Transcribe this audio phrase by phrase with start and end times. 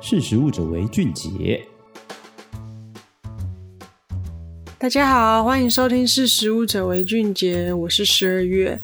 [0.00, 1.60] 识时务者为俊杰。
[4.78, 8.80] 大家好，欢迎收听《识时务者为俊杰》，我是十二月。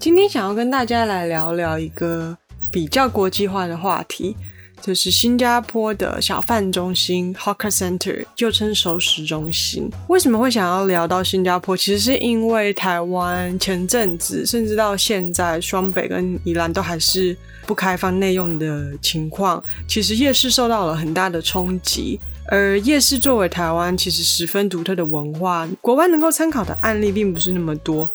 [0.00, 2.36] 今天想要跟大家来聊聊一个
[2.68, 4.36] 比较国际化的话题。
[4.80, 9.90] 就是新加坡的小贩中心 Hawker Center，又称熟食中心。
[10.08, 11.76] 为什么会想要聊到新加坡？
[11.76, 17.36] 其实是因为台湾前阵子，甚至到现在，双北跟宜兰都还是
[17.66, 19.62] 不开放内用的情况。
[19.88, 28.08] 其实夜市受到了很大的冲击，而夜市作为台湾其实十分独特的文化，国外能够参考的案例并不是那么多。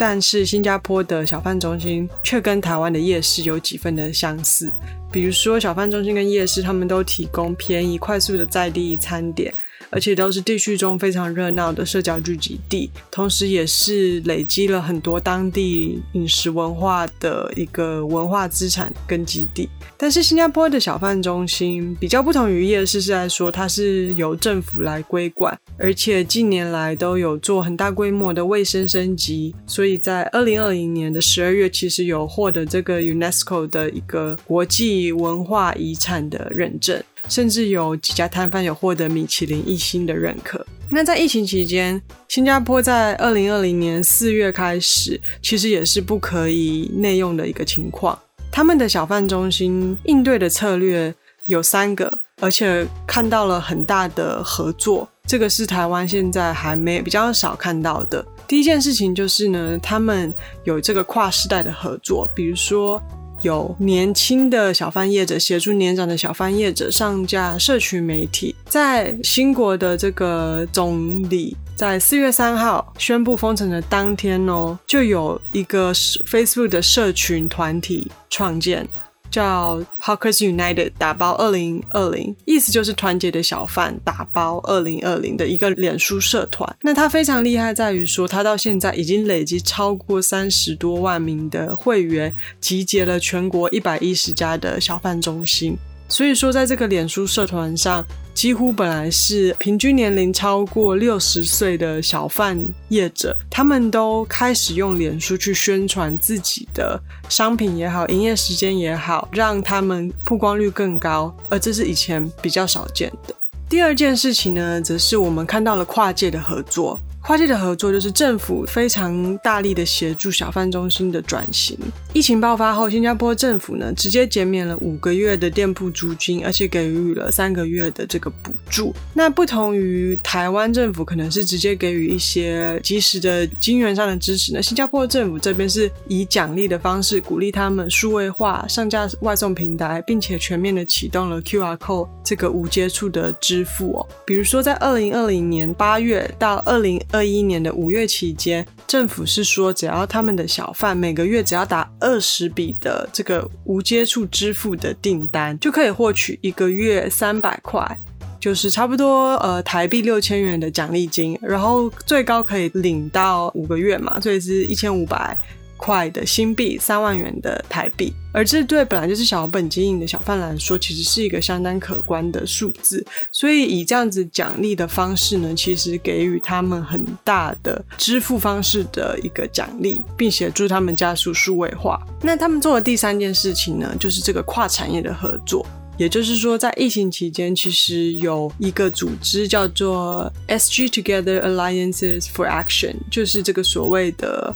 [0.00, 4.70] 但是新加坡的小贩中心却跟台湾的夜市有几分的相似。
[5.10, 9.52] 比如说，小贩中心跟夜市，他们都提供便宜、快速的在地餐点，
[9.90, 19.68] 而且都是地区中非常热闹的社交聚集地，同时也是累积了很多当地饮食文化的一个文化资产根基地。
[19.96, 40.66] 但是，新加坡的小贩中心比较不同于夜市，是在说它是由政府来规管，而且近年来都有做很大规模的卫生升级，所以在二零二零年的十二月，其实有获得这个 UNESCO 的一个国际文化遗产的认证，甚至有几家摊贩有获得米其林一星的认可。
[40.90, 48.18] 那在疫情期间，新加坡在二零二零年四月开始，其实也是不可以内用的一个情况。
[48.50, 55.06] 他们的小贩中心应对的策略有三个，而且看到了很大的合作。
[55.26, 58.24] 这个是台湾现在还没比较少看到的。
[58.46, 60.32] 第一件事情就是呢，他们
[60.64, 63.02] 有这个跨世代的合作，比如说
[63.42, 68.54] 有年轻的小贩业者协助年长的小贩业者上架社群媒体。
[68.66, 78.86] 在新国的这个总理在四月三号宣布封城的当天哦，就有一个 Facebook 的社群团体创建。
[79.30, 86.76] 叫 Hawkers United 打包二零二零，意思就是团结的小贩打包二零二零的一个脸书社团。
[86.82, 95.76] 那它非常厉害，在于说它到现在已经累积超过三十多万名的会员，集结了全国一百一十家的小贩中心。
[96.08, 98.02] 所以说，在这个脸书社团上，
[98.38, 102.56] 几乎本来是平均年龄超过六十岁的小贩
[102.88, 113.34] 业者，他们都开始用脸书去宣传自己的商品也好，营业时间也好，让他们曝光率更高，而这是以前比较少见的。
[113.68, 116.96] 第二件事情呢，则是我们看到了跨界的合作。
[117.28, 121.76] 跨界的合作就是政府非常大力的协助小贩中心的转型。
[122.14, 128.94] 疫情爆发后，新加坡政府呢直接减免了五个月的店铺租金，而且给予了三个月的这个补助。
[129.12, 144.08] 那不同于台湾政府可能是直接给予一些及时的金源上的支持呢，新加坡政府这边是以奖励的方式鼓励他们数位化上架外送平台，并且全面的启动了 QR Code 这个无接触的支付哦。
[144.24, 158.00] 比如说在二零二零年八月到二零二二一年的五月期间，政府是说，只要他们的小贩每个月只要打二十笔的这个无接触支付的订单，就可以获取一个月三百块，
[158.38, 165.36] 就是差不多呃台币六千元的奖励金，然后最高可以领到五个月嘛，所以是一千五百。
[165.78, 173.02] 块的新币，三万元的台币，而这对本来就是小本经营的小贩来说，其实是一个相当可观的数字。
[173.32, 181.98] 所以以这样子奖励的方式呢，其实给予他们很大的支付方式的一个奖励，并协助他们加速数位化。
[182.20, 185.64] 那他们做的第三件事情呢，就是这个跨产业的合作。
[185.96, 194.54] 也就是说，在疫情期间，其实有一个组织叫做 SG Together Alliances for Action，就是这个所谓的。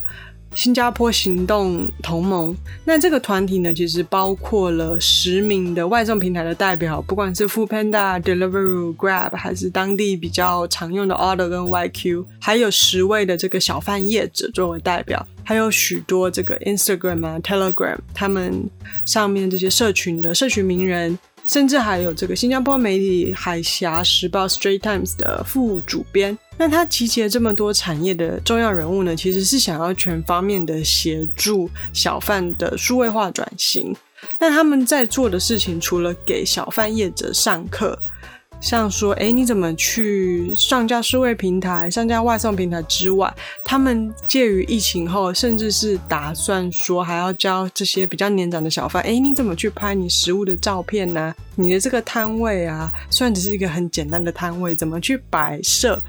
[0.55, 2.55] 新加坡行动同盟，
[2.85, 18.69] 那这个团体呢，其实包括了十名的外送平台的代表，不管是 Foodpanda、Deliveroo、Grab，还是当地比较常用的 Order 跟 YQ，还有十位的这个小贩业者作为代表，还有许多这个 Instagram 啊、Telegram，他们
[19.05, 21.17] 上面这些社群的社群名人。
[21.45, 33.95] 甚至还有这个新加坡媒体《海峡时报》（Straight Times） 的副主编，那他集结这么多产业的重要人物呢，其实是想要全方面的协助小贩的数位化转型。
[34.39, 37.99] 那他们在做的事情，除了给小贩业者上课。
[38.61, 43.33] 像说，哎，你怎么去上架数位平台、上架外送平台之外，
[43.65, 56.01] 他们介于疫情后，甚至是打算说还要教这些比较年长的小贩，哎，你怎么去拍你食物的照片呢、你的这个摊位啊，虽然只是一个很简单的摊位，怎么去摆设，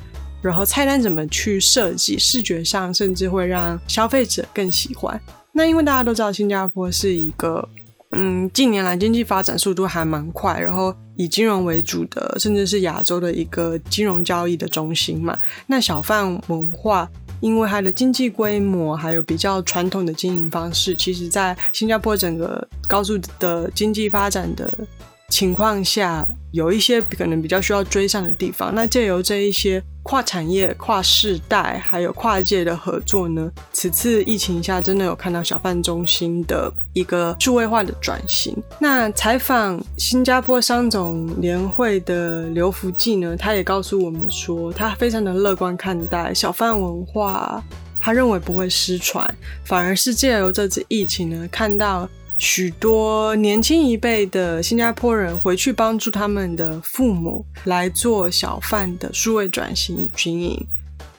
[0.48, 5.20] 然后菜单怎么去设计，视觉上甚至会让消费者更喜欢。
[5.52, 7.68] 那因为大家都知道，新加坡是一个。
[8.16, 15.36] 嗯，近年来经济发展速度还蛮快，然后以金融为主的，甚至是亚洲的一个金融交易的中心嘛。
[15.66, 17.10] 那小贩文化，
[17.40, 24.72] 因为它的经济规模，还有比较传统的经营方式，其实在新加坡整个高速的经济发展的
[25.34, 28.72] 情况下，有一些可能比较需要追上的地方。
[28.72, 38.56] 那借由这一些跨产业、跨世代，还有跨界的合作呢，此次疫情下真的有看到小贩中心的一个数位化的转型。
[38.78, 47.60] 那采访新加坡商总联会的刘福记呢，他也告诉我们说，他非常的乐观看待小贩文化，
[47.98, 49.28] 他认为不会失传，
[49.64, 52.08] 反而是借由这次疫情呢，看到。
[52.36, 60.66] 许多年轻一辈的新加坡人回去帮助他们的父母来做小贩的数位转型与经营。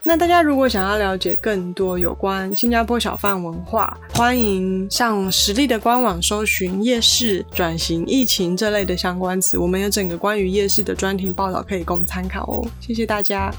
[0.04, 9.58] 那大家如果想要了解更多有关新加坡小贩文化，欢迎上实力的官网搜寻夜市转型、疫情这类的相关词。
[9.58, 12.68] 我们有整个关于夜市的专题报道可以供参考哦。
[12.80, 13.52] 谢谢大家。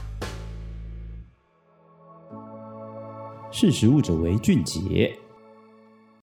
[3.50, 5.18] 识食物者为俊杰。